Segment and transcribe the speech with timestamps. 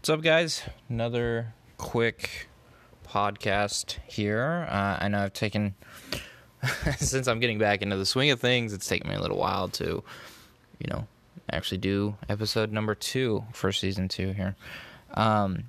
[0.00, 0.62] What's up, guys?
[0.88, 2.48] Another quick
[3.06, 4.66] podcast here.
[4.70, 5.74] Uh, I know I've taken,
[6.96, 9.68] since I'm getting back into the swing of things, it's taken me a little while
[9.68, 10.02] to,
[10.78, 11.06] you know,
[11.52, 14.56] actually do episode number two for season two here.
[15.12, 15.64] Um,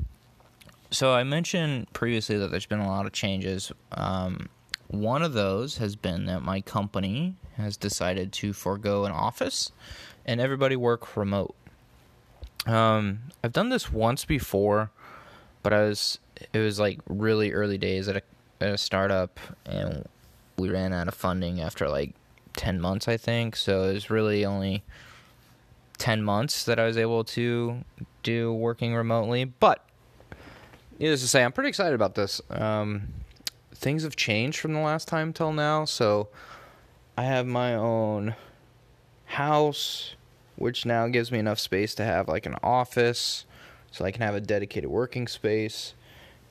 [0.92, 3.74] so I mentioned previously that there's been a lot of changes.
[3.92, 4.48] Um,
[4.88, 9.74] one of those has been that my company has decided to forego an office
[10.26, 11.54] and everybody work remote.
[12.66, 14.92] Um, I've done this once before,
[15.64, 16.20] but I was
[16.54, 18.22] it was like really early days at a,
[18.60, 20.06] at a startup, and
[20.58, 22.14] we ran out of funding after like
[22.54, 23.56] ten months, I think.
[23.56, 24.84] So it was really only
[25.98, 27.84] ten months that I was able to
[28.24, 29.46] do working remotely.
[29.46, 29.86] But
[31.00, 32.42] needless to say, I'm pretty excited about this.
[32.50, 33.08] Um,
[33.74, 36.30] things have changed from the last time till now, so
[37.18, 38.36] I have my own
[39.26, 40.16] house
[40.62, 43.46] which now gives me enough space to have like an office
[43.92, 45.96] so I can have a dedicated working space.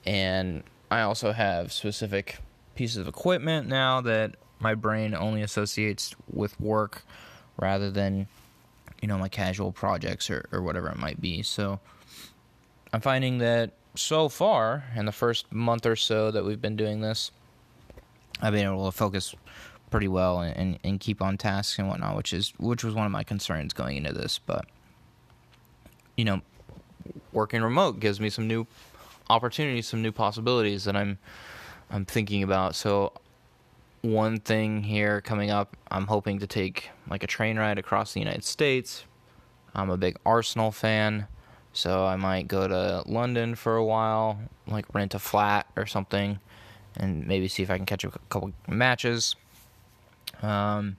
[0.05, 2.39] And I also have specific
[2.75, 7.03] pieces of equipment now that my brain only associates with work
[7.57, 8.27] rather than,
[9.01, 11.43] you know, my casual projects or, or whatever it might be.
[11.43, 11.81] So
[12.93, 17.01] I'm finding that so far, in the first month or so that we've been doing
[17.01, 17.31] this,
[18.43, 19.35] I've been able to focus
[19.91, 23.07] pretty well and, and, and keep on tasks and whatnot, which is which was one
[23.07, 24.39] of my concerns going into this.
[24.39, 24.67] But
[26.17, 26.41] you know,
[27.33, 28.67] working remote gives me some new
[29.29, 31.19] opportunities, some new possibilities that I'm
[31.91, 32.75] I'm thinking about.
[32.75, 33.13] So
[34.03, 38.21] one thing here coming up, I'm hoping to take like a train ride across the
[38.21, 39.05] United States.
[39.75, 41.27] I'm a big Arsenal fan,
[41.73, 46.41] so I might go to London for a while, like rent a flat or something,
[46.97, 49.37] and maybe see if I can catch a couple matches
[50.43, 50.97] um,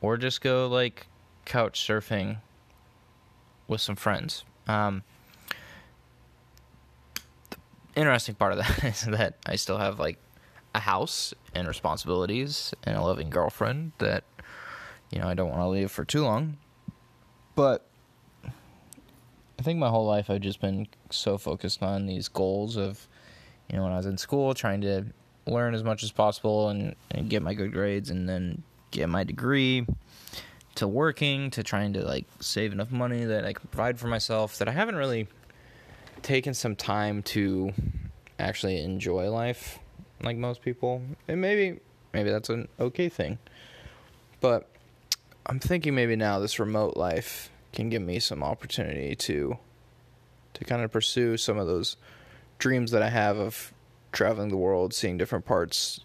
[0.00, 1.06] or just go like
[1.44, 2.38] couch surfing
[3.66, 4.44] with some friends.
[4.66, 5.02] Um,
[7.50, 7.56] the
[7.96, 10.18] interesting part of that is that I still have like
[10.74, 14.24] a house and responsibilities and a loving girlfriend that
[15.10, 16.58] you know I don't want to leave for too long.
[17.54, 17.86] But
[18.44, 23.08] I think my whole life I've just been so focused on these goals of
[23.68, 25.06] you know when I was in school trying to
[25.50, 29.24] learn as much as possible and, and get my good grades and then get my
[29.24, 29.86] degree
[30.74, 34.58] to working to trying to like save enough money that I can provide for myself
[34.58, 35.26] that I haven't really
[36.22, 37.72] taken some time to
[38.38, 39.78] actually enjoy life
[40.22, 41.02] like most people.
[41.26, 41.80] And maybe
[42.12, 43.38] maybe that's an okay thing.
[44.40, 44.68] But
[45.46, 49.58] I'm thinking maybe now this remote life can give me some opportunity to
[50.54, 51.96] to kind of pursue some of those
[52.58, 53.72] dreams that I have of
[54.12, 56.04] traveling the world, seeing different parts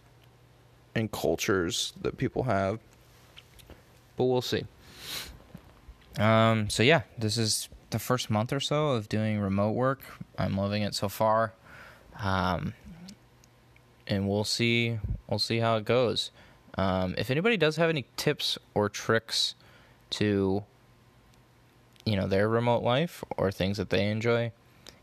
[0.96, 2.80] and cultures that people have.
[4.16, 4.66] But we'll see.
[6.20, 10.02] Um, so yeah, this is the first month or so of doing remote work.
[10.38, 11.54] I'm loving it so far.
[12.20, 12.74] Um,
[14.08, 16.32] and we'll see we'll see how it goes.
[16.78, 19.56] Um, if anybody does have any tips or tricks
[20.12, 20.64] to
[22.06, 24.52] you know their remote life or things that they enjoy,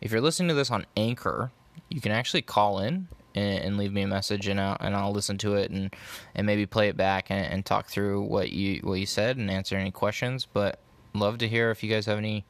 [0.00, 1.50] if you're listening to this on Anchor,
[1.90, 5.12] you can actually call in and, and, leave me a message, and I'll and I'll
[5.12, 5.94] listen to it and
[6.34, 9.50] and maybe play it back and, and talk through what you what you said and
[9.50, 10.46] answer any questions.
[10.50, 10.78] But
[11.14, 12.44] love to hear if you guys have any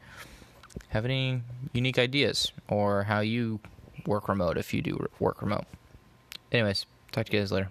[0.89, 1.43] have any
[1.73, 3.61] unique ideas or how you
[4.07, 5.65] work remote if you do work remote.
[6.53, 7.71] Anyways, talk to you guys later.